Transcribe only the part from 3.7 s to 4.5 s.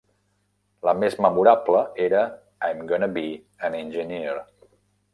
an Engineer".